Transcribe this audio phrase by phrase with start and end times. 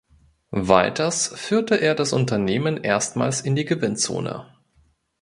[0.63, 4.47] Weiters führte er das Unternehmen erstmals in die Gewinnzone.